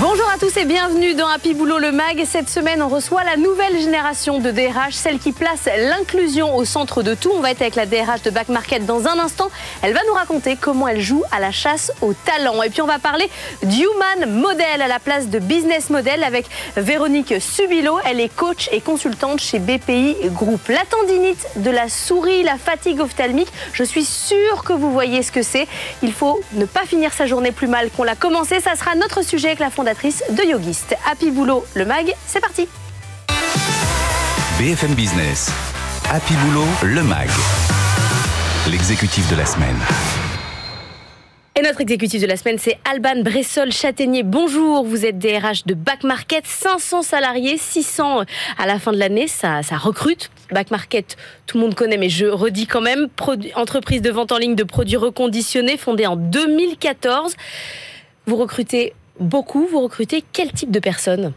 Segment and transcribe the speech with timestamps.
[0.00, 2.20] Bonjour à tous et bienvenue dans Happy Boulot le Mag.
[2.26, 7.04] Cette semaine, on reçoit la nouvelle génération de DRH, celle qui place l'inclusion au centre
[7.04, 7.30] de tout.
[7.32, 9.52] On va être avec la DRH de Back Market dans un instant.
[9.82, 12.60] Elle va nous raconter comment elle joue à la chasse au talent.
[12.64, 13.30] Et puis on va parler
[13.62, 18.00] d'Human Model à la place de Business Model avec Véronique Subilo.
[18.04, 20.70] Elle est coach et consultante chez BPI Group.
[20.70, 25.30] La tendinite de la souris, la fatigue ophtalmique, je suis sûre que vous voyez ce
[25.30, 25.68] que c'est.
[26.02, 28.58] Il faut ne pas finir sa journée plus mal qu'on l'a commencé.
[28.58, 30.96] Ça sera notre sujet avec la Fondation de Yogiste.
[31.06, 32.66] Happy Boulot, le MAG, c'est parti
[34.58, 35.50] BFM Business,
[36.10, 37.28] Happy Boulot, le MAG,
[38.70, 39.76] l'exécutif de la semaine.
[41.56, 44.22] Et notre exécutif de la semaine, c'est Alban Bressol Châtaignier.
[44.22, 48.22] Bonjour, vous êtes DRH de Back Market, 500 salariés, 600
[48.56, 50.30] à la fin de l'année, ça, ça recrute.
[50.50, 53.08] Back Market, tout le monde connaît, mais je redis quand même,
[53.54, 57.34] entreprise de vente en ligne de produits reconditionnés fondée en 2014.
[58.26, 61.32] Vous recrutez beaucoup, vous recrutez quel type de personnes?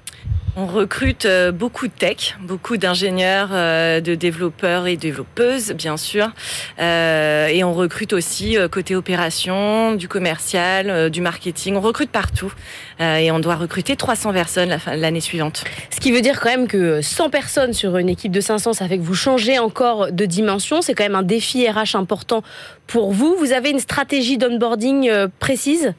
[0.60, 6.32] On recrute euh, beaucoup de tech, beaucoup d'ingénieurs, euh, de développeurs et développeuses, bien sûr.
[6.80, 11.76] Euh, et on recrute aussi côté opération, du commercial, du marketing.
[11.76, 12.52] On recrute partout.
[13.00, 15.64] Et on doit recruter 300 personnes l'année suivante.
[15.92, 18.88] Ce qui veut dire quand même que 100 personnes sur une équipe de 500, ça
[18.88, 20.82] fait que vous changez encore de dimension.
[20.82, 22.42] C'est quand même un défi RH important
[22.88, 23.36] pour vous.
[23.38, 25.94] Vous avez une stratégie d'onboarding précise?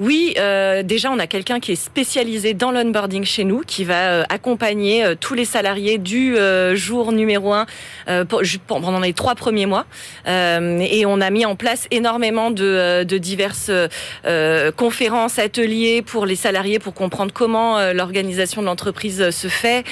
[0.00, 4.12] Oui, euh, déjà on a quelqu'un qui est spécialisé dans l'onboarding chez nous, qui va
[4.12, 6.36] euh, accompagner euh, tous les salariés du
[6.72, 7.66] jour numéro un
[8.66, 9.84] pendant les trois premiers mois.
[10.26, 13.70] et on a mis en place énormément de, diverses
[14.76, 19.84] conférences, ateliers pour les salariés pour comprendre comment l'organisation de l'entreprise se fait,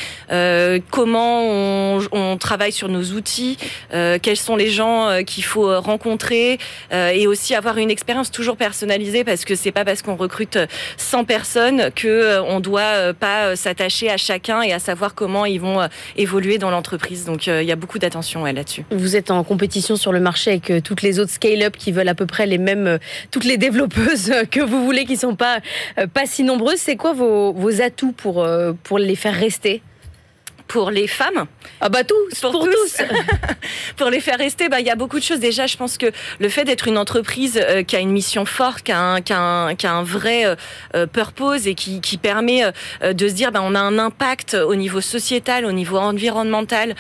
[0.91, 3.59] comment on, on, travaille sur nos outils,
[3.91, 6.59] quels sont les gens qu'il faut rencontrer
[6.93, 10.59] et aussi avoir une expérience toujours personnalisée parce que c'est pas parce qu'on recrute
[10.97, 15.15] 100 personnes que euh, on doit euh, pas euh, s'attacher à chacun et à savoir
[15.15, 17.25] comment ils vont évoluer dans l'entreprise.
[17.25, 18.85] Donc il y a beaucoup d'attention là-dessus.
[18.91, 22.15] Vous êtes en compétition sur le marché avec toutes les autres scale-up qui veulent à
[22.15, 22.99] peu près les mêmes,
[23.31, 25.61] toutes les développeuses que vous voulez qui sont pas
[26.15, 26.79] pas si nombreuses.
[26.79, 28.47] C'est quoi vos, vos atouts pour
[28.83, 29.83] pour les faire rester?
[30.69, 31.47] Pour les femmes.
[31.81, 32.99] Ah bah tous, pour, tous.
[33.97, 35.41] pour les faire rester, bah il y a beaucoup de choses.
[35.41, 36.07] Déjà, je pense que
[36.39, 39.33] le fait d'être une entreprise euh, qui a une mission forte, qui a un, qui
[39.33, 40.57] a un, qui a un vrai euh,
[40.95, 42.63] euh, purpose et qui, qui permet
[43.03, 46.95] de se dire, bah on a un impact au niveau sociétal, au niveau environnemental.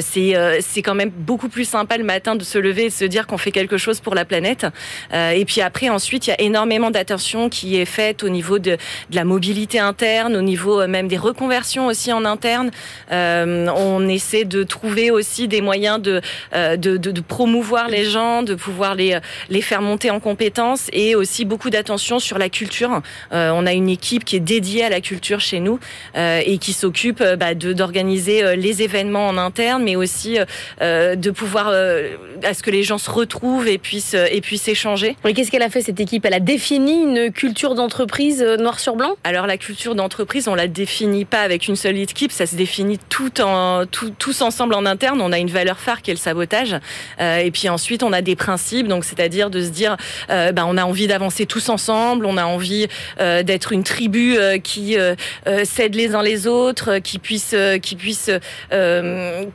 [0.00, 3.04] c'est c'est quand même beaucoup plus sympa le matin de se lever et de se
[3.04, 4.66] dire qu'on fait quelque chose pour la planète.
[5.12, 8.72] et puis après, ensuite, il y a énormément d'attention qui est faite au niveau de,
[9.10, 12.70] de la mobilité interne, au niveau même des reconversions aussi en interne.
[13.10, 16.20] Euh, on essaie de trouver aussi des moyens de,
[16.54, 21.14] euh, de, de, promouvoir les gens, de pouvoir les, les faire monter en compétences et
[21.14, 23.02] aussi beaucoup d'attention sur la culture.
[23.32, 25.78] Euh, on a une équipe qui est dédiée à la culture chez nous
[26.16, 30.38] et qui s'occupe bah, d'organiser les événements en interne, mais aussi
[30.80, 35.16] de pouvoir à ce que les gens se retrouvent et puissent et puissent échanger.
[35.24, 36.24] Et qu'est-ce qu'elle a fait cette équipe?
[36.24, 39.16] Elle a défini une culture d'entreprise noir sur blanc?
[39.24, 42.99] Alors la culture d'entreprise, on la définit pas avec une seule équipe, ça se définit
[43.08, 45.20] tout en, tout, tous ensemble en interne.
[45.20, 46.76] On a une valeur phare qui est le sabotage.
[47.20, 49.96] Euh, et puis ensuite, on a des principes, donc c'est-à-dire de se dire,
[50.30, 52.86] euh, ben, on a envie d'avancer tous ensemble, on a envie
[53.20, 55.14] euh, d'être une tribu euh, qui euh,
[55.46, 58.30] euh, s'aide les uns les autres, qui puisse, qui puisse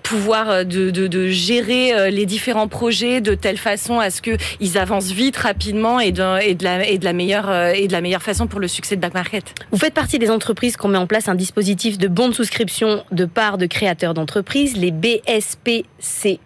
[0.03, 5.11] pouvoir de, de, de, gérer les différents projets de telle façon à ce qu'ils avancent
[5.11, 8.21] vite, rapidement et de, et de, la, et de la meilleure et de la meilleure
[8.21, 9.43] façon pour le succès de Back Market.
[9.71, 12.33] Vous faites partie des entreprises qui ont mis en place un dispositif de bons de
[12.33, 16.39] souscription de part de créateurs d'entreprises, les BSPCE,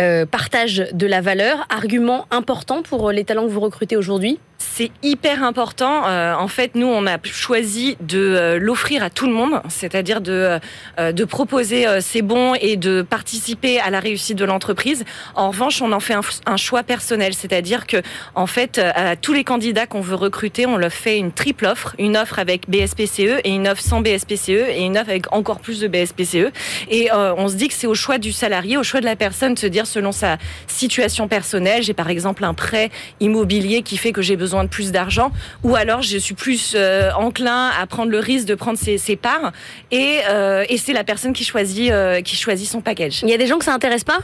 [0.00, 4.40] euh, partage de la valeur, argument important pour les talents que vous recrutez aujourd'hui?
[4.58, 6.06] C'est hyper important.
[6.06, 10.20] Euh, en fait, nous, on a choisi de euh, l'offrir à tout le monde, c'est-à-dire
[10.20, 10.58] de,
[10.98, 15.04] euh, de proposer ces bons et de participer à la réussite de l'entreprise.
[15.36, 16.14] En revanche, on en fait
[16.46, 17.98] un, choix personnel, c'est-à-dire que,
[18.34, 21.94] en fait, à tous les candidats qu'on veut recruter, on leur fait une triple offre,
[21.98, 25.80] une offre avec BSPCE et une offre sans BSPCE et une offre avec encore plus
[25.80, 26.52] de BSPCE.
[26.90, 29.54] Et on se dit que c'est au choix du salarié, au choix de la personne
[29.54, 30.36] de se dire selon sa
[30.66, 31.82] situation personnelle.
[31.82, 32.90] J'ai par exemple un prêt
[33.20, 35.30] immobilier qui fait que j'ai besoin de plus d'argent,
[35.62, 39.52] ou alors je suis plus euh, enclin à prendre le risque de prendre ses, parts,
[39.90, 43.20] et, euh, et c'est la personne qui choisit, euh, qui choisit son package.
[43.22, 44.18] Il y a des gens que ça intéresse pas?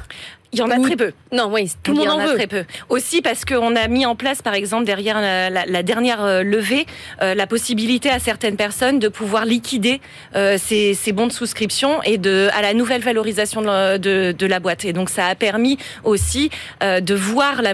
[0.55, 1.13] Il y en a très peu.
[1.33, 2.35] Non, oui, tout le monde en, veut.
[2.35, 2.65] Très peu.
[2.89, 6.87] Aussi parce qu'on a mis en place, par exemple, derrière la, dernière euh, levée,
[7.23, 10.01] euh, la possibilité à certaines personnes de pouvoir liquider
[10.37, 14.85] euh, ces, bons de souscription et de à la nouvelle valorisation de la, boîte.
[14.85, 17.73] Et donc ça a permis aussi de voir la,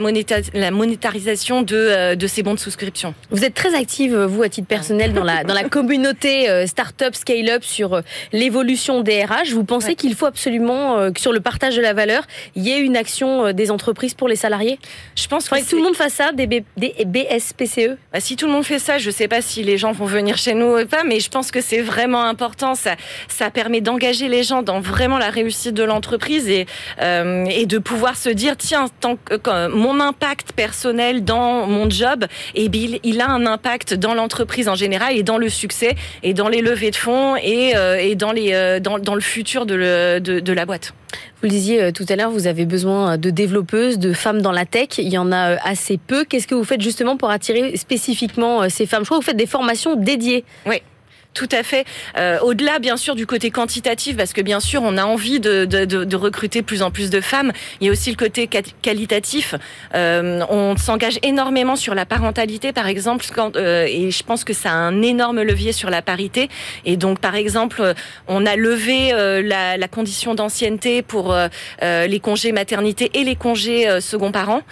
[0.54, 3.14] la monétarisation de, de, ces bons de souscription.
[3.30, 7.62] Vous êtes très active, vous, à titre personnel, dans la, dans la communauté Startup Scale-up
[7.64, 8.02] sur
[8.32, 9.52] l'évolution des RH.
[9.52, 12.24] Vous pensez qu'il faut absolument que sur le partage de la valeur,
[12.56, 14.78] il y une action euh, des entreprises pour les salariés?
[15.16, 18.64] Je pense que, tout le monde fasse ça, des, BSPCE bah, Si tout le monde
[18.64, 21.04] fait ça, je ne sais pas si les gens vont venir chez nous ou pas,
[21.04, 22.74] mais je pense que c'est vraiment important.
[22.74, 22.96] Ça,
[23.28, 26.66] ça permet d'engager les gens dans vraiment la réussite de l'entreprise et,
[27.00, 32.26] euh, et de pouvoir se dire tiens, tant que, mon impact personnel dans mon job,
[32.54, 32.70] eh
[33.02, 36.62] il, a un impact dans l'entreprise en général et dans le succès et dans les
[36.62, 40.52] levées de fonds et, euh, et dans, les, dans, dans, le futur de, de, de
[40.52, 40.94] la boîte.
[41.40, 44.52] Vous le disiez euh, tout à l'heure, vous avez besoin de développeuses, de femmes dans
[44.52, 44.98] la tech.
[44.98, 46.24] Il y en a euh, assez peu.
[46.24, 49.02] Qu'est-ce que vous faites justement pour attirer spécifiquement euh, ces femmes?
[49.02, 50.44] Je crois que vous faites des formations dédiées.
[50.66, 50.82] Oui.
[51.32, 51.84] Tout à fait.
[52.18, 55.64] Euh, Au-delà, bien sûr, du côté quantitatif, parce que bien sûr, on a envie de,
[55.64, 57.52] de, de, de, recruter plus en plus de femmes.
[57.80, 59.54] Il y a aussi le côté qualitatif.
[59.94, 64.52] Euh, on s'engage énormément sur la parentalité, par exemple, quand, euh, et je pense que
[64.52, 66.48] ça a un énorme levier sur la parité.
[66.84, 67.94] Et donc, par exemple,
[68.26, 71.48] on a levé euh, la, la, condition d'ancienneté pour euh,
[71.80, 74.62] les congés maternité et les congés second parents.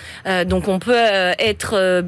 [0.46, 2.02] donc, on peut être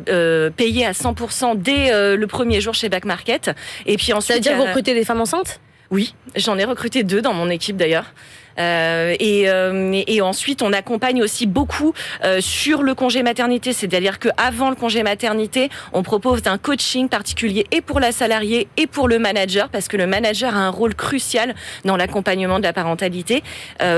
[0.56, 3.50] payé à 100% dès le premier jour chez Back Market.
[3.87, 5.60] Et puis ensuite, dire vous recrutez des femmes enceintes?
[5.90, 8.06] Oui, j'en ai recruté deux dans mon équipe d'ailleurs.
[8.58, 11.94] Euh, et, euh, et, ensuite, on accompagne aussi beaucoup
[12.25, 17.67] euh, sur le congé maternité, c'est-à-dire qu'avant le congé maternité, on propose un coaching particulier
[17.70, 20.94] et pour la salariée et pour le manager, parce que le manager a un rôle
[20.94, 21.55] crucial
[21.85, 23.43] dans l'accompagnement de la parentalité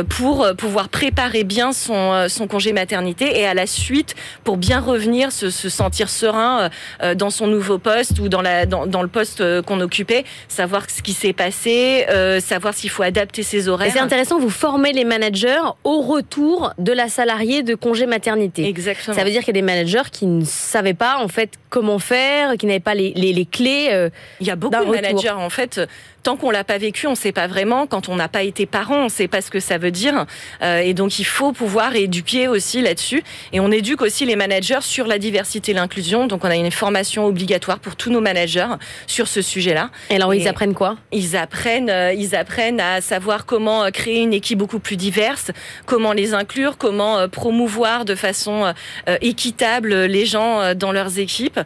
[0.08, 4.14] pour pouvoir préparer bien son, son congé maternité et à la suite
[4.44, 6.70] pour bien revenir, se, se sentir serein
[7.16, 11.02] dans son nouveau poste ou dans, la, dans, dans le poste qu'on occupait, savoir ce
[11.02, 12.06] qui s'est passé,
[12.40, 13.90] savoir s'il faut adapter ses horaires.
[13.93, 18.66] C'est intéressant, vous formez les managers au retour de la salariée de congé maternité.
[18.66, 19.14] Exactement.
[19.14, 21.98] Ça veut dire qu'il y a des managers qui ne savaient pas en fait comment
[21.98, 23.88] faire, qui n'avaient pas les, les, clés.
[23.90, 24.10] Euh,
[24.40, 25.80] Il y a beaucoup de managers en fait
[26.22, 27.86] tant qu'on l'a pas vécu, on ne sait pas vraiment.
[27.86, 30.26] Quand on n'a pas été parent, on ne sait pas ce que ça veut dire.
[30.62, 33.22] Euh, et donc, il faut pouvoir éduquer aussi là-dessus.
[33.52, 36.26] Et on éduque aussi les managers sur la diversité et l'inclusion.
[36.26, 38.74] Donc, on a une formation obligatoire pour tous nos managers
[39.06, 39.90] sur ce sujet-là.
[40.10, 40.96] Et alors, ils apprennent quoi?
[41.12, 45.50] Ils apprennent, euh, ils apprennent à savoir comment euh, créer une équipe beaucoup plus diverse,
[45.86, 48.72] comment les inclure, comment promouvoir de façon
[49.20, 51.60] équitable les gens dans leurs équipes,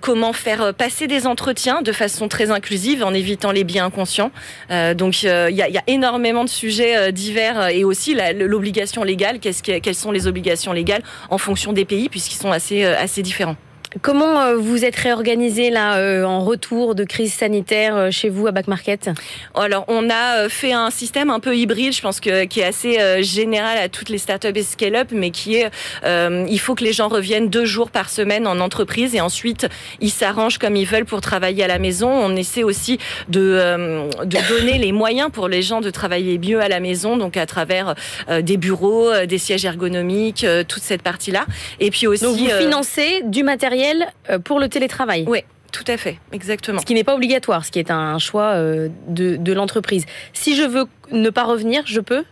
[0.00, 4.30] comment faire passer des entretiens de façon très inclusive en évitant les biais inconscient.
[4.70, 9.38] Euh, donc euh, il y, a énormément de sujets euh, divers et aussi l'obligation légale.
[9.38, 13.56] quelles sont les obligations légales en fonction des pays puisqu'ils sont assez, assez différents.
[14.02, 18.46] Comment euh, vous êtes réorganisé là euh, en retour de crise sanitaire euh, chez vous
[18.46, 19.10] à Back Market?
[19.54, 23.22] Alors on a fait un système un peu hybride, je pense que qui est assez
[23.22, 25.70] général à toutes les startups et scale-up, mais qui est
[26.04, 29.66] il faut que les gens reviennent deux jours par semaine en entreprise et ensuite
[30.00, 32.08] ils s'arrangent comme ils veulent pour travailler à la maison.
[32.08, 32.98] On essaie aussi
[33.28, 37.36] de, de donner les moyens pour les gens de travailler mieux à la maison, donc
[37.36, 37.94] à travers
[38.28, 41.46] des bureaux, des sièges ergonomiques, toute cette partie-là.
[41.80, 43.83] Et puis aussi donc vous financez du matériel
[44.30, 45.24] euh, pour le télétravail.
[45.26, 45.40] Oui.
[45.72, 46.80] Tout à fait, exactement.
[46.80, 50.06] Ce qui n'est pas obligatoire, ce qui est un choix euh, de, de l'entreprise.
[50.32, 52.24] Si je veux ne pas revenir, je peux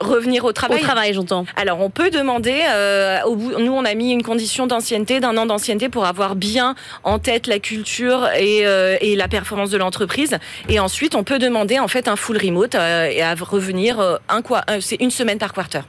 [0.00, 0.80] revenir au travail.
[0.80, 1.44] Au travail, j'entends.
[1.54, 5.36] Alors, on peut demander, euh, au bout, nous, on a mis une condition d'ancienneté, d'un
[5.36, 6.74] an d'ancienneté pour avoir bien
[7.04, 8.64] en tête la culture et,
[9.02, 10.38] et la performance de l'entreprise.
[10.70, 14.64] Et ensuite, on peut demander, en fait, un full remote et à revenir un, quoi,
[14.80, 15.82] c'est une semaine par quarter.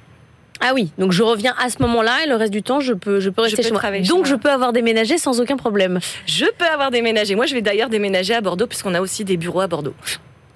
[0.65, 3.19] Ah oui, donc je reviens à ce moment-là et le reste du temps, je peux,
[3.19, 3.81] je peux rester chez moi.
[4.07, 5.99] Donc je peux avoir déménagé sans aucun problème.
[6.25, 7.35] Je peux avoir déménagé.
[7.35, 9.93] Moi, je vais d'ailleurs déménager à Bordeaux puisqu'on a aussi des bureaux à Bordeaux.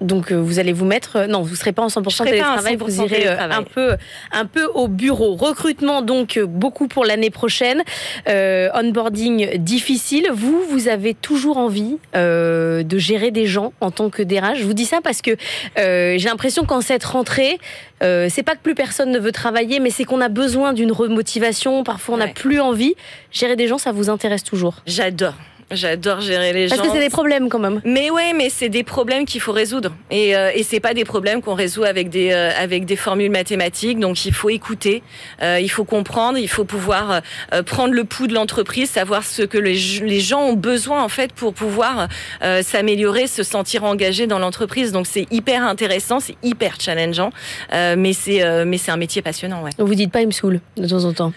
[0.00, 3.02] Donc euh, vous allez vous mettre euh, non vous serez pas en 100% télétravail vous
[3.02, 3.96] irez euh, un peu
[4.32, 5.34] un peu au bureau.
[5.34, 7.82] Recrutement donc beaucoup pour l'année prochaine.
[8.26, 10.28] Onboarding difficile.
[10.32, 14.74] Vous vous avez toujours envie de gérer des gens en tant que DRH je vous
[14.74, 15.36] dis ça parce que
[15.76, 17.58] j'ai l'impression qu'en cette rentrée
[18.00, 21.82] c'est pas que plus personne ne veut travailler mais c'est qu'on a besoin d'une remotivation.
[21.82, 22.94] Parfois on n'a plus envie.
[23.32, 24.76] Gérer des gens ça vous intéresse toujours?
[24.86, 25.34] J'adore
[25.70, 26.76] J'adore gérer les gens.
[26.76, 27.82] Parce que c'est des problèmes quand même.
[27.84, 29.92] Mais ouais, mais c'est des problèmes qu'il faut résoudre.
[30.10, 33.30] Et, euh, et c'est pas des problèmes qu'on résout avec des euh, avec des formules
[33.30, 33.98] mathématiques.
[33.98, 35.02] Donc il faut écouter,
[35.42, 37.20] euh, il faut comprendre, il faut pouvoir
[37.52, 41.10] euh, prendre le pouls de l'entreprise, savoir ce que les, les, gens ont besoin en
[41.10, 42.08] fait pour pouvoir
[42.42, 44.90] euh, s'améliorer, se sentir engagé dans l'entreprise.
[44.90, 47.30] Donc c'est hyper intéressant, c'est hyper challengeant,
[47.72, 49.62] mais c'est mais c'est un métier passionnant.
[49.62, 49.70] Ouais.
[49.78, 51.32] Vous dites pas il me saoule de temps en temps.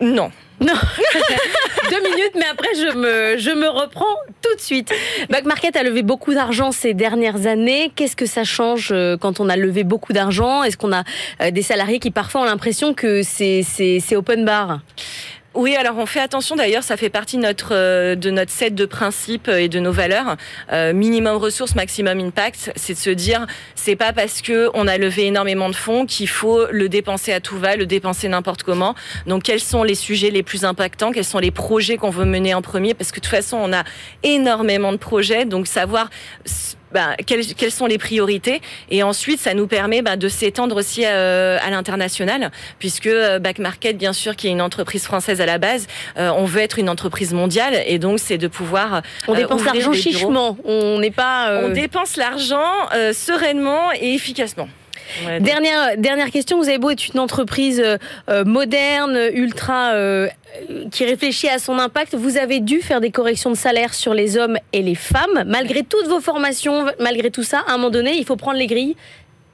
[0.00, 0.30] Non.
[0.60, 0.74] Non.
[1.90, 4.04] Deux minutes, mais après, je me, reprends
[4.42, 4.92] tout de suite.
[5.30, 7.92] Back Market a levé beaucoup d'argent ces dernières années.
[7.94, 10.62] Qu'est-ce que ça change euh, quand on a levé beaucoup d'argent?
[10.62, 11.04] Est-ce qu'on a
[11.42, 14.80] euh, des salariés qui parfois ont l'impression que c'est open bar?
[15.58, 18.76] Oui, alors on fait attention d'ailleurs, ça fait partie de notre, euh, de notre set
[18.76, 20.36] de principes et de nos valeurs.
[20.72, 24.98] Euh, minimum ressources, maximum impact, c'est de se dire, c'est pas parce que on a
[24.98, 28.94] levé énormément de fonds qu'il faut le dépenser à tout va, le dépenser n'importe comment.
[29.26, 32.54] Donc quels sont les sujets les plus impactants, quels sont les projets qu'on veut mener
[32.54, 33.82] en premier, parce que de toute façon on a
[34.22, 36.08] énormément de projets, donc savoir
[36.92, 41.02] bah, quelles, quelles, sont les priorités et ensuite ça nous permet bah, de s'étendre aussi
[41.04, 45.46] euh, à l'international puisque euh, Back Market bien sûr qui est une entreprise française à
[45.46, 47.82] la base euh, on veut être une entreprise mondiale.
[47.86, 50.56] Et donc c'est de pouvoir on dépense l'argent chichement.
[50.64, 54.68] On n'est pas on dépense l'argent sereinement et efficacement
[55.40, 57.82] Dernière, question, vous avez beau être une entreprise
[58.28, 60.28] euh, moderne, ultra, euh,
[60.90, 64.36] qui réfléchit à son impact, vous avez dû faire des corrections de salaire sur les
[64.36, 65.44] hommes et les femmes.
[65.46, 68.66] Malgré toutes vos formations, malgré tout ça, à un moment donné, il faut prendre les
[68.66, 68.96] grilles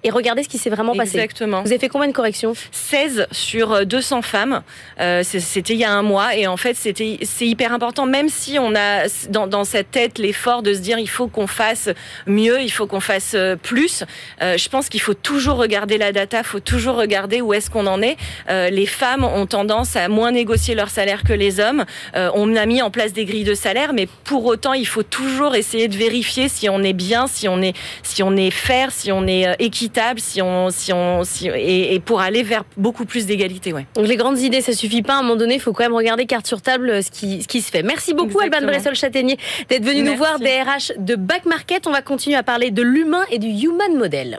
[0.05, 1.17] et regardez ce qui s'est vraiment passé.
[1.17, 1.63] Exactement.
[1.63, 2.53] Vous avez fait combien de corrections?
[2.71, 4.63] 16 sur 200 femmes.
[5.01, 8.29] Euh, c'était il y a un mois et en fait c'était c'est hyper important même
[8.29, 11.89] si on a dans, dans cette tête l'effort de se dire il faut qu'on fasse
[12.27, 14.05] mieux, il faut qu'on fasse plus.
[14.43, 17.87] Euh, je pense qu'il faut toujours regarder la data, faut toujours regarder où est-ce qu'on
[17.87, 18.17] en est.
[18.51, 21.85] Euh, les femmes ont tendance à moins négocier leur salaire que les hommes.
[22.15, 25.03] Euh, on a mis en place des grilles de salaire, mais pour autant il faut
[25.03, 28.93] toujours essayer de vérifier si on est bien, si on est si on est fair,
[28.93, 33.05] si on est équitable si on, si on, si, et, et, pour aller vers beaucoup
[33.05, 33.73] plus d'égalité.
[33.73, 33.87] Ouais.
[33.95, 35.15] Donc les grandes idées, ça suffit pas.
[35.15, 37.49] À un moment donné, il faut quand même regarder carte sur table ce qui, ce
[37.49, 37.83] qui se fait.
[37.83, 38.57] Merci beaucoup, Exactement.
[38.57, 40.11] Alban Bressol-Châtaignier, d'être venu Merci.
[40.11, 41.87] nous voir des RH de Back Market.
[41.87, 44.39] On va continuer à parler de l'humain et du human model.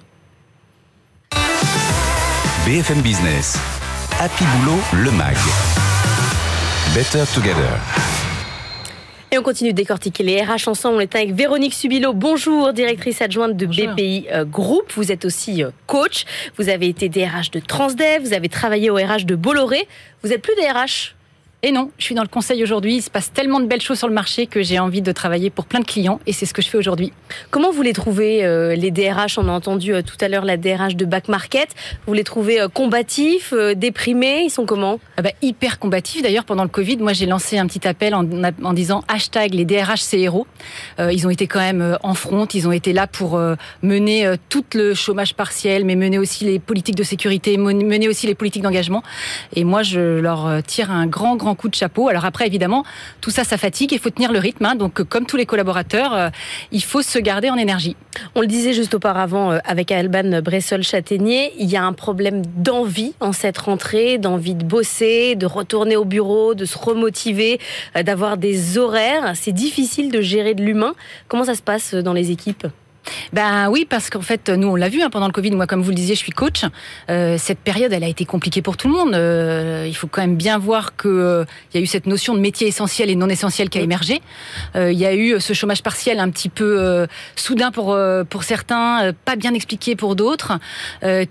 [2.66, 3.58] BFM Business,
[4.20, 5.38] Happy Boulot, le MAG.
[6.96, 8.15] Better Together.
[9.36, 10.96] Et on continue de décortiquer les RH ensemble.
[10.96, 12.14] On est avec Véronique Subilo.
[12.14, 13.88] Bonjour, directrice adjointe de Bonjour.
[13.90, 14.94] BPI euh, Group.
[14.96, 16.24] Vous êtes aussi euh, coach.
[16.56, 18.22] Vous avez été DRH de Transdev.
[18.22, 19.90] Vous avez travaillé au RH de Bolloré.
[20.24, 21.15] Vous êtes plus DRH
[21.66, 22.98] et non, je suis dans le conseil aujourd'hui.
[22.98, 25.50] Il se passe tellement de belles choses sur le marché que j'ai envie de travailler
[25.50, 27.12] pour plein de clients et c'est ce que je fais aujourd'hui.
[27.50, 30.58] Comment vous les trouvez, euh, les DRH On a entendu euh, tout à l'heure la
[30.58, 31.70] DRH de Back Market.
[32.06, 34.44] Vous les trouvez euh, combatifs, déprimés?
[34.44, 35.00] Ils sont comment?
[35.18, 36.22] Ah bah, Hyper combatifs.
[36.22, 38.28] D'ailleurs, pendant le Covid, moi j'ai lancé un petit appel en,
[38.64, 40.46] en, disant hashtag les DRH c'est héros.
[41.00, 42.46] Euh, ils ont été quand même en front.
[42.46, 43.42] Ils ont été là pour
[43.82, 48.36] mener tout le chômage partiel, mais mener aussi les politiques de sécurité, mener aussi les
[48.36, 49.02] politiques d'engagement.
[49.56, 52.10] Et moi, je leur tire un grand, grand coup de chapeau.
[52.10, 52.84] Alors après, évidemment,
[53.22, 53.92] tout ça, ça fatigue.
[53.92, 54.66] Il faut tenir le rythme.
[54.66, 54.76] Hein.
[54.76, 56.30] Donc, comme tous les collaborateurs, euh,
[56.72, 57.96] il faut se garder en énergie.
[58.36, 63.14] On le disait juste auparavant euh, avec Alban Bressol-Châtaignier, il y a un problème d'envie
[63.20, 67.60] en cette rentrée, d'envie de bosser, de retourner au bureau, de se remotiver,
[67.96, 69.34] euh, d'avoir des horaires.
[69.36, 70.94] C'est difficile de gérer de l'humain.
[71.28, 72.68] Comment ça se passe dans les équipes?
[73.34, 75.52] Ben oui, parce qu'en fait, nous, on l'a vu hein, pendant le Covid.
[75.52, 76.64] Moi, comme vous le disiez, je suis coach.
[77.10, 79.14] Euh, cette période, elle a été compliquée pour tout le monde.
[79.14, 82.40] Euh, il faut quand même bien voir qu'il euh, y a eu cette notion de
[82.40, 84.22] métier essentiel et non essentiel qui a émergé.
[84.76, 87.98] Euh, il y a eu ce chômage partiel un petit peu euh, soudain pour
[88.30, 90.60] pour certains, pas bien expliqué pour d'autres,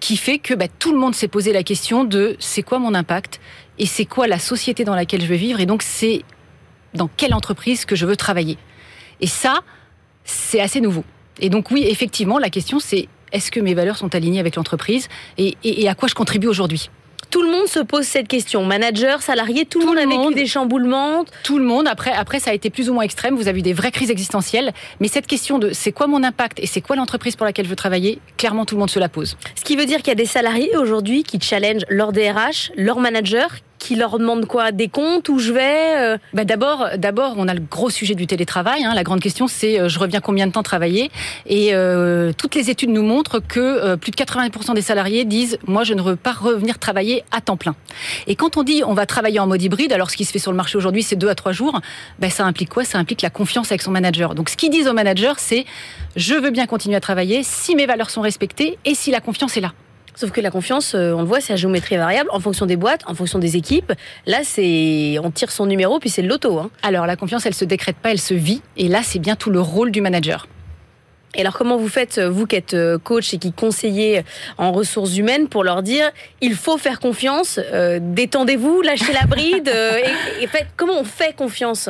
[0.01, 2.95] qui fait que ben, tout le monde s'est posé la question de c'est quoi mon
[2.95, 3.41] impact
[3.79, 6.23] et c'est quoi la société dans laquelle je veux vivre et donc c'est
[6.95, 8.57] dans quelle entreprise que je veux travailler.
[9.21, 9.61] Et ça,
[10.25, 11.05] c'est assez nouveau.
[11.41, 15.09] Et donc oui, effectivement, la question c'est est-ce que mes valeurs sont alignées avec l'entreprise
[15.39, 16.89] et, et, et, à quoi je contribue aujourd'hui?
[17.31, 18.65] Tout le monde se pose cette question.
[18.65, 21.25] Manager, salarié, tout, tout le monde a vécu des chamboulements.
[21.43, 21.89] Tout le monde.
[21.89, 23.35] Après, après, ça a été plus ou moins extrême.
[23.35, 24.73] Vous avez eu des vraies crises existentielles.
[25.01, 27.71] Mais cette question de c'est quoi mon impact et c'est quoi l'entreprise pour laquelle je
[27.71, 29.37] veux travailler, clairement, tout le monde se la pose.
[29.57, 33.01] Ce qui veut dire qu'il y a des salariés aujourd'hui qui challengent leur DRH, leur
[33.01, 33.49] manager,
[33.85, 36.19] qui leur demande quoi Des comptes Où je vais euh...
[36.33, 38.83] bah D'abord, d'abord, on a le gros sujet du télétravail.
[38.83, 38.95] Hein.
[38.95, 41.11] La grande question, c'est euh, je reviens combien de temps travailler?
[41.47, 45.85] Et euh, toutes les études nous montrent que plus de 80% des salariés disent moi,
[45.85, 47.75] je ne veux pas revenir travailler à temps plein.
[48.27, 50.39] Et quand on dit on va travailler en mode hybride, alors ce qui se fait
[50.39, 51.81] sur le marché aujourd'hui, c'est deux à trois jours.
[52.21, 52.85] Bah, ça implique quoi?
[52.85, 54.35] Ça implique la confiance avec son manager.
[54.35, 55.67] Donc, ce qu'ils disent au manager, c'est
[56.17, 59.59] je veux bien continuer à travailler si mes valeurs sont respectées et si la confiance
[59.59, 59.73] est là.
[60.17, 62.77] Sauf que la confiance, euh, on le voit, c'est à géométrie variable en fonction des
[62.77, 63.93] boîtes, en fonction des équipes.
[64.27, 66.59] Là, c'est on tire son numéro puis c'est le loto.
[66.59, 66.71] Hein.
[66.83, 68.63] Alors la confiance, elle se décrète pas, elle se vit.
[68.77, 70.47] Et là, c'est bien tout le rôle du manager.
[71.35, 74.23] Et alors comment vous faites, euh, vous qui êtes euh, coach et qui conseillez
[74.57, 77.59] en ressources humaines, pour leur dire il faut faire confiance,
[78.01, 81.89] détendez-vous, lâchez la bride, et, et faites, comment on fait confiance?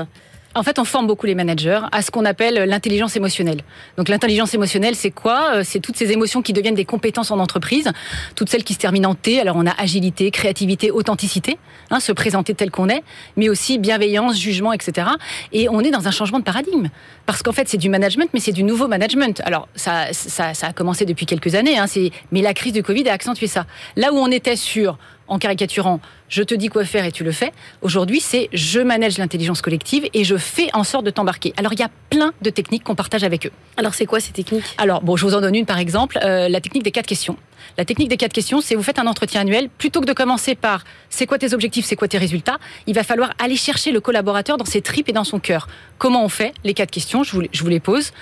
[0.54, 3.62] En fait, on forme beaucoup les managers à ce qu'on appelle l'intelligence émotionnelle.
[3.96, 5.56] Donc l'intelligence émotionnelle, c'est quoi?
[5.56, 7.90] Euh, C'est toutes ces émotions qui deviennent des compétences en entreprise,
[8.36, 9.40] toutes celles qui se terminent en T.
[9.40, 11.58] Alors on a agilité, créativité, authenticité,
[11.90, 13.02] hein, se présenter tel qu'on est,
[13.36, 15.08] mais aussi bienveillance, jugement, etc.
[15.52, 16.88] Et on est dans un changement de paradigme.
[17.26, 19.42] Parce qu'en fait, c'est du management, mais c'est du nouveau management.
[19.44, 21.86] Alors ça, ça, ça a commencé depuis quelques années, hein,
[22.30, 23.66] mais la crise du Covid a accentué ça.
[23.96, 27.32] Là où on était sur en caricaturant, je te dis quoi faire et tu le
[27.32, 27.52] fais.
[27.82, 31.54] Aujourd'hui, c'est je manage l'intelligence collective et je fais en sorte de t'embarquer.
[31.56, 33.52] Alors, il y a plein de techniques qu'on partage avec eux.
[33.76, 34.64] Alors, c'est quoi ces techniques?
[34.78, 37.36] Alors, bon, je vous en donne une par exemple, euh, la technique des quatre questions.
[37.76, 40.54] La technique des quatre questions, c'est vous faites un entretien annuel, plutôt que de commencer
[40.54, 44.00] par c'est quoi tes objectifs, c'est quoi tes résultats, il va falloir aller chercher le
[44.00, 45.68] collaborateur dans ses tripes et dans son cœur.
[45.98, 48.12] Comment on fait Les quatre questions, je vous, les pose.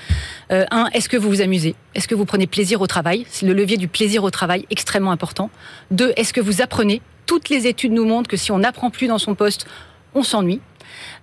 [0.51, 1.75] Euh, un, est-ce que vous vous amusez?
[1.95, 3.27] Est-ce que vous prenez plaisir au travail?
[3.29, 5.51] C'est le levier du plaisir au travail, extrêmement important.
[5.91, 7.03] Deux, est-ce que vous apprenez?
[7.27, 9.67] Toutes les études nous montrent que si on n'apprend plus dans son poste,
[10.15, 10.61] on s'ennuie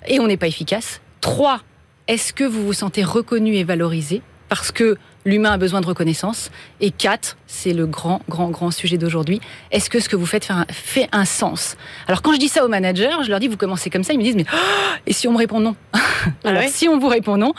[0.08, 1.02] et on n'est pas efficace.
[1.22, 1.62] Trois,
[2.08, 4.22] est-ce que vous vous sentez reconnu et valorisé?
[4.48, 6.52] Parce que l'humain a besoin de reconnaissance.
[6.82, 9.42] Et quatre, c'est le grand, grand, grand sujet d'aujourd'hui.
[9.72, 11.76] Est-ce que ce que vous faites fait un, sens?
[12.08, 14.20] Alors quand je dis ça aux managers, je leur dis, vous commencez comme ça, ils
[14.20, 14.58] me disent, mais oh,
[15.08, 15.76] et si on me répond non?
[16.44, 17.54] Ah Alors si on vous répond non,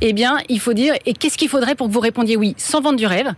[0.00, 2.80] eh bien, il faut dire, et qu'est-ce qu'il faudrait pour que vous répondiez oui, sans
[2.80, 3.32] vendre du rêve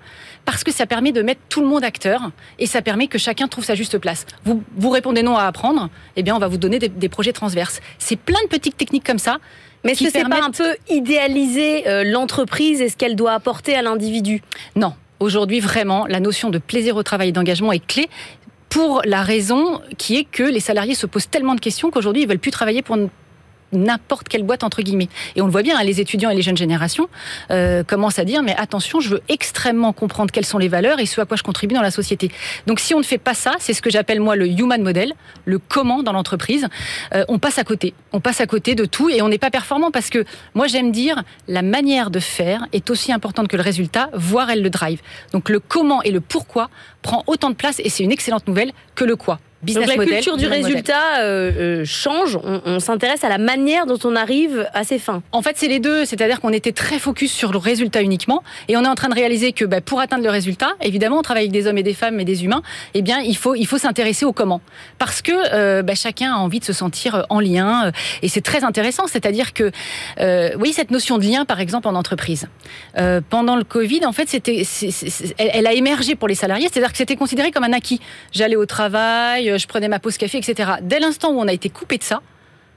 [0.44, 3.48] parce que ça permet de mettre tout le monde acteur et ça permet que chacun
[3.48, 4.26] trouve sa juste place.
[4.44, 7.32] Vous, vous répondez non à apprendre, eh bien on va vous donner des, des projets
[7.32, 7.80] transverses.
[7.98, 9.38] C'est plein de petites techniques comme ça
[9.84, 13.74] mais est-ce que c'est pas un peu idéaliser euh, l'entreprise et ce qu'elle doit apporter
[13.74, 14.42] à l'individu?
[14.76, 14.94] Non.
[15.20, 18.08] Aujourd'hui, vraiment, la notion de plaisir au travail et d'engagement est clé
[18.68, 22.28] pour la raison qui est que les salariés se posent tellement de questions qu'aujourd'hui, ils
[22.28, 22.96] veulent plus travailler pour
[23.72, 25.08] n'importe quelle boîte entre guillemets.
[25.36, 27.08] Et on le voit bien, hein, les étudiants et les jeunes générations
[27.50, 31.06] euh, commencent à dire mais attention, je veux extrêmement comprendre quelles sont les valeurs et
[31.06, 32.30] ce à quoi je contribue dans la société.
[32.66, 35.12] Donc si on ne fait pas ça, c'est ce que j'appelle moi le human model,
[35.44, 36.68] le comment dans l'entreprise.
[37.14, 39.50] Euh, on passe à côté, on passe à côté de tout et on n'est pas
[39.50, 40.24] performant parce que
[40.54, 44.62] moi j'aime dire la manière de faire est aussi importante que le résultat, voire elle
[44.62, 45.00] le drive.
[45.32, 46.70] Donc le comment et le pourquoi
[47.02, 49.38] prend autant de place et c'est une excellente nouvelle que le quoi.
[49.62, 52.38] Donc la culture du résultat euh, euh, change.
[52.42, 55.22] On, s'intéresse à la manière dont on arrive à ses fins.
[55.30, 56.04] En fait, c'est les deux.
[56.04, 59.14] C'est-à-dire qu'on était très focus sur le résultat uniquement, et on est en train de
[59.14, 61.94] réaliser que bah, pour atteindre le résultat, évidemment, on travaille avec des hommes et des
[61.94, 62.62] femmes et des humains.
[62.94, 64.60] Eh bien, il faut il faut s'intéresser au comment,
[64.98, 68.64] parce que euh, bah, chacun a envie de se sentir en lien, et c'est très
[68.64, 69.06] intéressant.
[69.06, 69.70] C'est-à-dire que,
[70.58, 72.48] oui, cette notion de lien, par exemple, en entreprise,
[73.30, 74.62] pendant le Covid, en fait, c'était,
[75.38, 76.68] elle, elle a émergé pour les salariés.
[76.72, 78.00] C'est-à-dire que c'était considéré comme un acquis.
[78.32, 80.72] J'allais au travail je prenais ma pause café, etc.
[80.82, 82.22] Dès l'instant où on a été coupé de ça,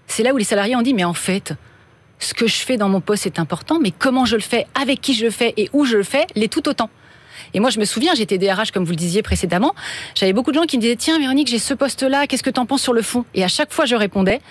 [0.07, 1.53] c'est là où les salariés ont dit, mais en fait,
[2.19, 5.01] ce que je fais dans mon poste est important, mais comment je le fais, avec
[5.01, 6.89] qui je le fais et où je le fais, l'est tout autant.
[7.53, 9.75] Et moi, je me souviens, j'étais DRH, comme vous le disiez précédemment.
[10.15, 12.59] J'avais beaucoup de gens qui me disaient Tiens, Véronique, j'ai ce poste-là, qu'est-ce que tu
[12.59, 13.25] en penses sur le fond?
[13.33, 14.41] Et à chaque fois, je répondais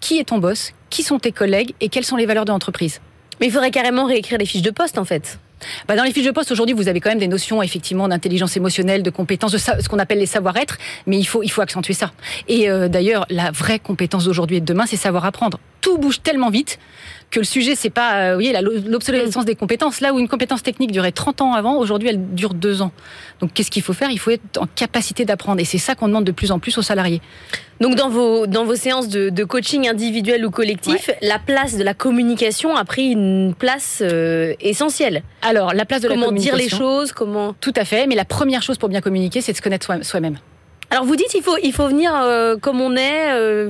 [0.00, 0.72] Qui est ton boss?
[0.90, 1.74] Qui sont tes collègues?
[1.80, 3.00] Et quelles sont les valeurs de l'entreprise?
[3.40, 5.38] Mais il faudrait carrément réécrire les fiches de poste, en fait.
[5.88, 8.56] Bah, dans les fiches de poste aujourd'hui, vous avez quand même des notions effectivement d'intelligence
[8.56, 12.12] émotionnelle, de compétences, de ce qu'on appelle les savoir-être, mais il faut accentuer ça.
[12.48, 15.58] Et euh, d'ailleurs, la vraie compétence d'aujourd'hui et de demain, c'est savoir apprendre.
[15.80, 16.78] Tout bouge tellement vite
[17.34, 20.00] que le sujet, c'est pas euh, voyez, l'obsolescence des compétences.
[20.00, 22.92] Là où une compétence technique durait 30 ans avant, aujourd'hui, elle dure 2 ans.
[23.40, 24.10] Donc, qu'est-ce qu'il faut faire?
[24.10, 25.60] Il faut être en capacité d'apprendre.
[25.60, 27.20] Et c'est ça qu'on demande de plus en plus aux salariés.
[27.80, 31.92] Donc, dans vos, dans vos séances de, coaching individuel ou collectif, la place de la
[31.92, 35.24] communication a pris une place euh, essentielle.
[35.42, 36.52] Alors, la place de la communication.
[36.52, 38.06] Comment dire les choses Comment Tout à fait.
[38.06, 40.38] Mais la première chose pour bien communiquer, c'est de se connaître soi-même.
[40.90, 43.68] Alors, vous dites il faut, il faut venir euh, comme on est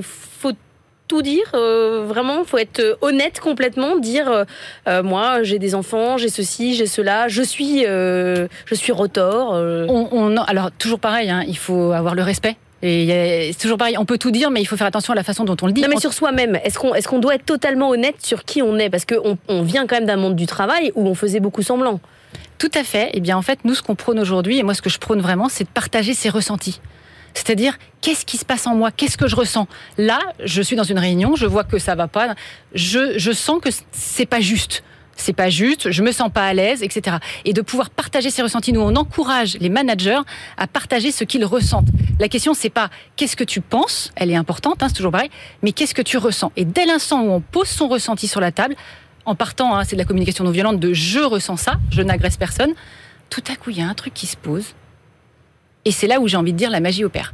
[1.07, 4.45] tout dire, euh, vraiment, faut être euh, honnête complètement, dire
[4.87, 9.53] euh, moi j'ai des enfants, j'ai ceci, j'ai cela, je suis, je suis rotor.
[9.53, 12.57] On, alors toujours pareil, hein, il faut avoir le respect.
[12.81, 15.23] Et c'est toujours pareil, on peut tout dire, mais il faut faire attention à la
[15.23, 15.81] façon dont on le dit.
[15.81, 18.77] Non, mais sur soi-même, est-ce qu'on est qu'on doit être totalement honnête sur qui on
[18.77, 18.89] est?
[18.89, 21.99] Parce qu'on on vient quand même d'un monde du travail où on faisait beaucoup semblant.
[22.57, 23.07] Tout à fait.
[23.07, 24.99] Et eh bien en fait, nous, ce qu'on prône aujourd'hui, et moi ce que je
[24.99, 26.79] prône vraiment, c'est de partager ses ressentis.
[27.35, 28.89] C'est-à-dire, qu'est-ce qui se passe en moi?
[28.91, 29.67] Qu'est-ce que je ressens?
[29.97, 32.33] Là, je suis dans une réunion, je vois que ça va pas,
[32.73, 34.83] je, je sens que c'est pas juste
[35.15, 37.17] c'est pas juste, je me sens pas à l'aise, etc.
[37.45, 38.73] Et de pouvoir partager ses ressentis.
[38.73, 40.19] Nous, on encourage les managers
[40.57, 41.87] à partager ce qu'ils ressentent.
[42.19, 45.29] La question, c'est pas qu'est-ce que tu penses, elle est importante, hein, c'est toujours pareil,
[45.61, 46.51] mais qu'est-ce que tu ressens?
[46.55, 48.75] Et dès l'instant où on pose son ressenti sur la table,
[49.25, 52.37] en partant, hein, c'est de la communication non violente, de je ressens ça, je n'agresse
[52.37, 52.73] personne,
[53.29, 54.75] tout à coup, il y a un truc qui se pose
[55.85, 57.33] Et c'est là où j'ai envie de dire la magie opère.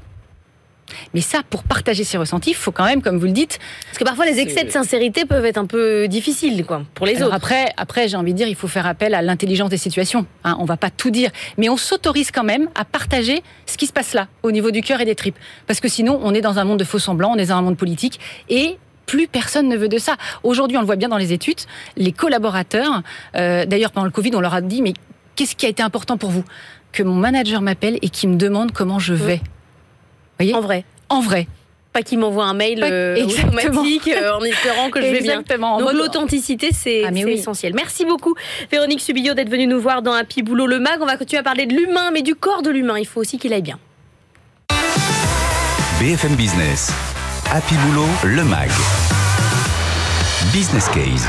[1.14, 3.60] Mais ça, pour partager ses ressentis, il faut quand même, comme vous le dites.
[3.86, 7.22] Parce que parfois, les excès de sincérité peuvent être un peu difficiles, quoi, pour les
[7.24, 7.34] autres.
[7.34, 10.26] Après, après j'ai envie de dire, il faut faire appel à l'intelligence des situations.
[10.44, 11.32] Hein, on va pas tout dire.
[11.58, 14.82] Mais on s'autorise quand même à partager ce qui se passe là, au niveau du
[14.82, 15.38] cœur et des tripes.
[15.68, 17.62] Parce que sinon, on est dans un monde de faux semblants, on est dans un
[17.62, 18.20] monde politique.
[18.50, 20.16] Et plus personne ne veut de ça.
[20.44, 21.60] Aujourd'hui, on le voit bien dans les études,
[21.98, 23.02] les collaborateurs,
[23.36, 24.94] euh, d'ailleurs pendant le Covid, on leur a dit, mais
[25.36, 26.46] qu'est-ce qui a été important pour vous?
[26.92, 29.42] Que mon manager m'appelle et qui me demande comment je vais.
[30.38, 30.86] Voyez en vrai.
[31.10, 31.48] En vrai.
[31.94, 35.42] Pas qu'il m'envoie un mail euh, automatique euh, en espérant que je vais bien.
[35.42, 37.74] Donc l'authenticité, c'est ah, essentiel.
[37.76, 38.34] Merci beaucoup
[38.72, 41.02] Véronique Subillo d'être venue nous voir dans Happy Boulot le Mag.
[41.02, 42.98] On va continuer à parler de l'humain, mais du corps de l'humain.
[42.98, 43.80] Il faut aussi qu'il aille bien.
[46.00, 46.94] BFM Business.
[47.52, 48.70] Happy Boulot le Mag.
[50.54, 51.28] Business Case.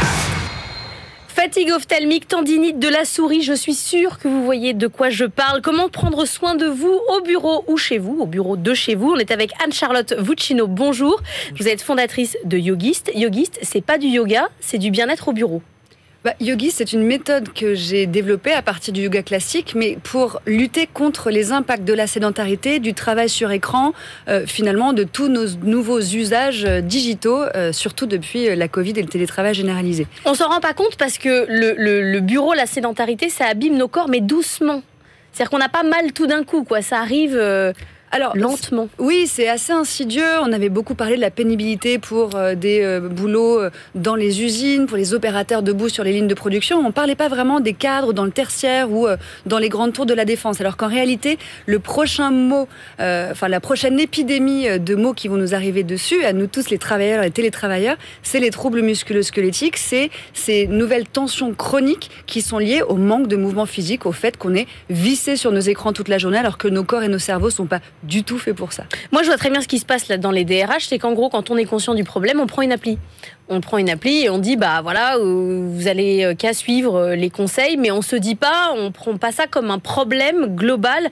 [1.42, 5.24] Fatigue ophtalmique, tendinite de la souris, je suis sûre que vous voyez de quoi je
[5.24, 5.60] parle.
[5.60, 9.10] Comment prendre soin de vous au bureau ou chez vous, au bureau de chez vous?
[9.10, 10.68] On est avec Anne-Charlotte Vuccino.
[10.68, 11.20] Bonjour.
[11.58, 13.10] Vous êtes fondatrice de Yogiste.
[13.16, 15.62] Yogiste, c'est pas du yoga, c'est du bien-être au bureau.
[16.24, 20.40] Bah, yogi, c'est une méthode que j'ai développée à partir du yoga classique, mais pour
[20.46, 23.92] lutter contre les impacts de la sédentarité, du travail sur écran,
[24.28, 29.02] euh, finalement de tous nos nouveaux usages euh, digitaux, euh, surtout depuis la Covid et
[29.02, 30.06] le télétravail généralisé.
[30.24, 33.88] On s'en rend pas compte parce que le, le bureau, la sédentarité, ça abîme nos
[33.88, 34.82] corps, mais doucement.
[35.32, 36.82] C'est-à-dire qu'on n'a pas mal tout d'un coup, quoi.
[36.82, 37.36] Ça arrive.
[38.14, 38.90] Alors, lentement.
[38.98, 40.38] Oui, c'est assez insidieux.
[40.42, 44.42] On avait beaucoup parlé de la pénibilité pour euh, des euh, boulots euh, dans les
[44.42, 46.76] usines, pour les opérateurs debout sur les lignes de production.
[46.78, 49.06] On ne parlait pas vraiment des cadres dans le tertiaire ou
[49.46, 50.60] dans les grandes tours de la défense.
[50.60, 55.54] Alors qu'en réalité, le prochain mot, enfin la prochaine épidémie de mots qui vont nous
[55.54, 60.10] arriver dessus, à nous tous les travailleurs et les télétravailleurs, c'est les troubles musculo-squelettiques, c'est
[60.34, 64.54] ces nouvelles tensions chroniques qui sont liées au manque de mouvement physique, au fait qu'on
[64.54, 67.50] est vissé sur nos écrans toute la journée alors que nos corps et nos cerveaux
[67.50, 68.84] sont pas du tout fait pour ça.
[69.12, 71.12] Moi, je vois très bien ce qui se passe là dans les DRH, c'est qu'en
[71.12, 72.98] gros, quand on est conscient du problème, on prend une appli.
[73.48, 76.96] On prend une appli et on dit bah voilà, euh, vous allez euh, qu'à suivre
[76.96, 80.54] euh, les conseils, mais on se dit pas, on prend pas ça comme un problème
[80.54, 81.10] global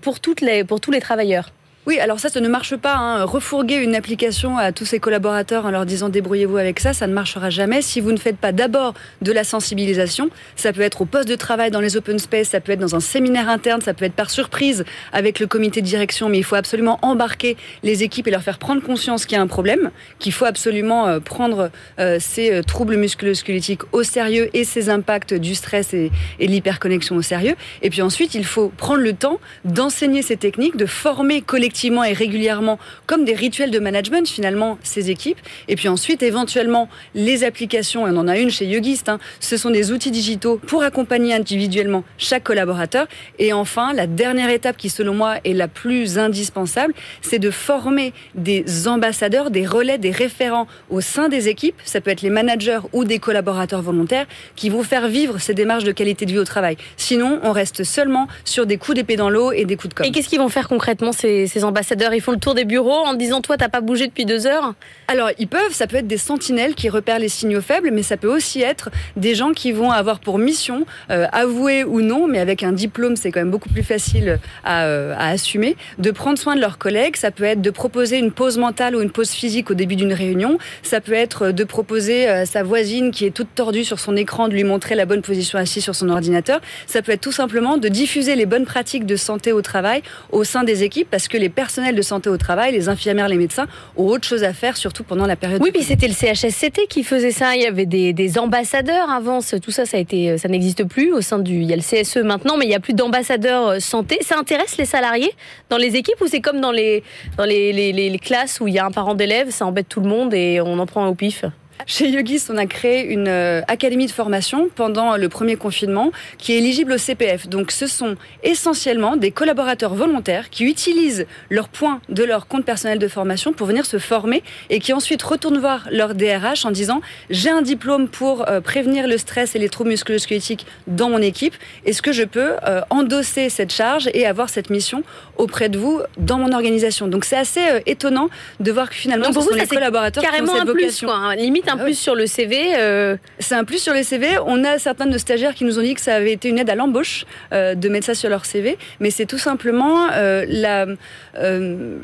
[0.00, 1.50] pour toutes les pour tous les travailleurs.
[1.84, 2.94] Oui, alors ça, ça ne marche pas.
[2.94, 3.24] Hein.
[3.24, 7.12] Refourguer une application à tous ses collaborateurs en leur disant débrouillez-vous avec ça, ça ne
[7.12, 10.30] marchera jamais si vous ne faites pas d'abord de la sensibilisation.
[10.54, 12.94] Ça peut être au poste de travail dans les open space, ça peut être dans
[12.94, 16.44] un séminaire interne, ça peut être par surprise avec le comité de direction, mais il
[16.44, 19.90] faut absolument embarquer les équipes et leur faire prendre conscience qu'il y a un problème,
[20.20, 25.34] qu'il faut absolument euh, prendre euh, ces euh, troubles musculo-squelettiques au sérieux et ces impacts
[25.34, 27.56] du stress et, et de l'hyperconnexion au sérieux.
[27.82, 32.04] Et puis ensuite, il faut prendre le temps d'enseigner ces techniques, de former collectivement effectivement
[32.04, 35.38] et régulièrement comme des rituels de management finalement ces équipes.
[35.68, 39.56] Et puis ensuite, éventuellement, les applications, et on en a une chez Yogist, hein, ce
[39.56, 43.06] sont des outils digitaux pour accompagner individuellement chaque collaborateur.
[43.38, 48.12] Et enfin, la dernière étape qui selon moi est la plus indispensable, c'est de former
[48.34, 51.76] des ambassadeurs, des relais, des référents au sein des équipes.
[51.86, 55.84] Ça peut être les managers ou des collaborateurs volontaires qui vont faire vivre ces démarches
[55.84, 56.76] de qualité de vie au travail.
[56.98, 60.06] Sinon, on reste seulement sur des coups d'épée dans l'eau et des coups de com'.
[60.06, 63.04] Et qu'est-ce qu'ils vont faire concrètement ces, ces ambassadeurs Ils font le tour des bureaux
[63.04, 64.74] en disant Toi, t'as pas bougé depuis deux heures
[65.08, 68.16] Alors, ils peuvent, ça peut être des sentinelles qui repèrent les signaux faibles, mais ça
[68.16, 72.38] peut aussi être des gens qui vont avoir pour mission, euh, avouer ou non, mais
[72.38, 76.38] avec un diplôme, c'est quand même beaucoup plus facile à, euh, à, assumer, de prendre
[76.38, 77.16] soin de leurs collègues.
[77.16, 80.12] Ça peut être de proposer une pause mentale ou une pause physique au début d'une
[80.12, 80.58] réunion.
[80.82, 84.48] Ça peut être de proposer à sa voisine qui est toute tordue sur son écran
[84.48, 86.60] de lui montrer la bonne position assise sur son ordinateur.
[86.86, 90.44] Ça peut être tout simplement de diffuser les bonnes pratiques de santé au travail au
[90.44, 93.66] sein des équipes parce que les personnels de santé au travail, les infirmières, les médecins,
[93.96, 95.62] ont autre chose à faire, surtout pendant la période.
[95.62, 97.54] Oui, puis c'était le CHSCT qui faisait ça.
[97.54, 99.40] Il y avait des, ambassadeurs avant.
[99.40, 101.54] Tout ça, ça a été, ça n'existe plus au sein du.
[101.54, 104.18] Il y a le CSE maintenant, mais il n'y a plus d'ambassadeurs euh, santé.
[104.22, 105.32] Ça intéresse les salariés
[105.68, 107.02] dans les équipes ou c'est comme dans les
[107.36, 110.08] dans les, les classes où il y a un parent d'élève, ça embête tout le
[110.08, 111.44] monde et on en prend au pif?
[111.86, 116.52] Chez Yogis, on a créé une euh, académie de formation pendant le premier confinement qui
[116.52, 117.48] est éligible au CPF.
[117.48, 122.98] Donc ce sont essentiellement des collaborateurs volontaires qui utilisent leurs points de leur compte personnel
[122.98, 127.00] de formation pour venir se former et qui ensuite retournent voir leur DRH en disant
[127.30, 131.54] j'ai un diplôme pour euh, prévenir le stress et les troubles musculo-squelettiques dans mon équipe.
[131.84, 135.02] Est-ce que je peux euh, endosser cette charge et avoir cette mission
[135.36, 137.08] auprès de vous dans mon organisation?
[137.08, 138.28] Donc c'est assez étonnant
[138.60, 141.06] de voir que finalement ce sont les collaborateurs carrément qui ont cette vocation.
[141.08, 141.34] Plus, quoi, hein.
[141.36, 142.74] limite un ah plus sur le CV.
[142.76, 144.38] Euh, c'est un plus sur le CV.
[144.46, 146.58] On a certains de nos stagiaires qui nous ont dit que ça avait été une
[146.58, 150.96] aide à l'embauche euh, de mettre ça sur leur CV, mais c'est tout simplement euh,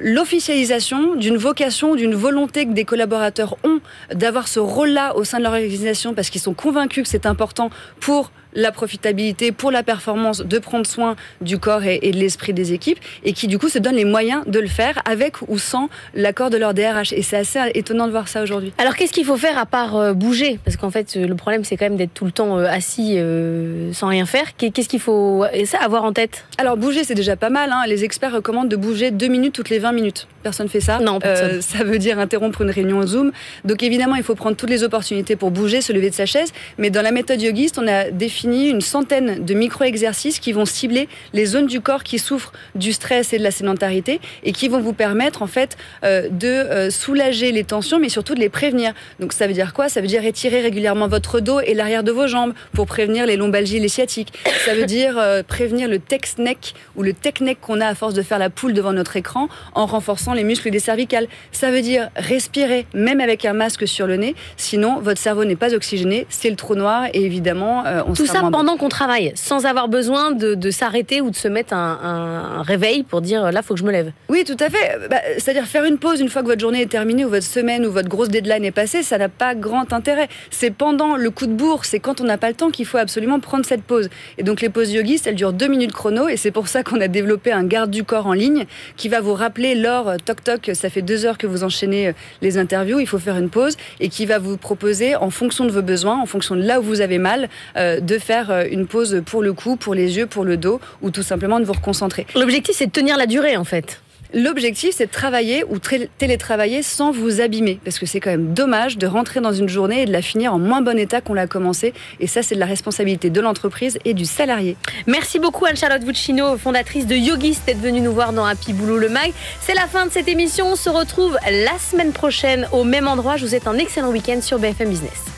[0.01, 3.81] l'officialisation d'une vocation, d'une volonté que des collaborateurs ont
[4.13, 7.71] d'avoir ce rôle-là au sein de leur organisation parce qu'ils sont convaincus que c'est important
[8.01, 12.73] pour la profitabilité, pour la performance, de prendre soin du corps et, de l'esprit des
[12.73, 15.89] équipes, et qui du coup se donnent les moyens de le faire avec ou sans
[16.15, 17.13] l'accord de leur DRH.
[17.13, 18.73] Et c'est assez étonnant de voir ça aujourd'hui.
[18.79, 20.59] Alors qu'est-ce qu'il faut faire à part euh, bouger?
[20.65, 23.93] Parce qu'en fait, le problème c'est quand même d'être tout le temps euh, assis euh,
[23.93, 24.57] sans rien faire.
[24.57, 26.45] Qu'est-ce qu'il faut ça, avoir en tête?
[26.59, 27.71] Alors bouger c'est déjà pas mal.
[27.73, 27.83] Hein.
[27.87, 30.27] Les experts recommandent de bouger deux minutes toutes les 20 minutes.
[30.43, 31.63] Personne fait ça Non, personne.
[31.63, 33.33] ça veut dire interrompre une réunion Zoom.
[33.65, 36.53] Donc évidemment, il faut prendre toutes les opportunités pour bouger, se lever de sa chaise.
[36.79, 41.09] Mais dans la méthode yogiste, on a défini une centaine de micro-exercices qui vont cibler
[41.33, 44.81] les zones du corps qui souffrent du stress et de la sédentarité et qui vont
[44.81, 48.93] vous permettre en fait euh, de euh, soulager les tensions, mais surtout de les prévenir.
[49.21, 49.89] Donc ça veut dire quoi?
[49.89, 53.37] Ça veut dire étirer régulièrement votre dos et l'arrière de vos jambes pour prévenir les
[53.37, 54.33] lombalgies les sciatiques.
[54.65, 57.95] Ça veut dire euh, prévenir le text neck ou le tech neck qu'on a à
[57.95, 61.27] force de faire la poule devant notre écran en renforçant les muscles des cervicales.
[61.53, 65.57] Ça veut dire respirer même avec un masque sur le nez, sinon votre cerveau n'est
[65.57, 69.67] pas oxygéné, c'est le trou noir et évidemment on Tout ça pendant qu'on travaille, sans
[69.67, 73.81] avoir besoin de, s'arrêter ou de se mettre un, réveil pour dire là faut que
[73.81, 74.13] je me lève.
[74.29, 74.99] Oui, tout à fait.
[75.09, 77.87] Bah, c'est-à-dire faire une pause une fois que votre journée est terminée ou votre semaine
[77.87, 80.29] ou votre grosse deadline est passée, ça n'a pas grand intérêt.
[80.51, 82.99] C'est pendant le coup de bourre, c'est quand on n'a pas le temps qu'il faut
[82.99, 84.09] absolument prendre cette pause.
[84.37, 87.01] Et donc les pauses yogistes, elles durent deux minutes chrono et c'est pour ça qu'on
[87.01, 90.71] a développé un garde du corps en ligne qui va vous rappeler lors toc toc,
[90.75, 92.13] ça fait deux heures que vous enchaînez euh,
[92.43, 95.71] les interviews, il faut faire une pause et qui va vous proposer en fonction de
[95.71, 98.87] vos besoins, en fonction de là où vous avez mal, euh, de faire euh, une
[98.87, 101.73] pause pour le cou, pour les yeux, pour le dos ou tout simplement de vous
[101.73, 102.27] reconcentrer.
[102.35, 104.01] L'objectif c'est de tenir la durée en fait.
[104.35, 108.99] L'objectif, c'est de travailler ou télétravailler sans vous abîmer, parce que c'est quand même dommage
[108.99, 111.47] de rentrer dans une journée et de la finir en moins bon état qu'on l'a
[111.47, 111.95] commencé.
[112.21, 114.77] Et ça, c'est de la responsabilité de l'entreprise et du salarié.
[115.07, 119.09] Merci beaucoup Anne-Charlotte Vuccino, fondatrice de Yogis, d'être venue nous voir dans Happy Boulot le
[119.09, 119.33] Mag.
[119.63, 120.73] C'est la fin de cette émission.
[120.73, 123.39] On se retrouve la semaine prochaine au même endroit.
[123.39, 125.38] Je vous souhaite un excellent week-end sur BFM Business.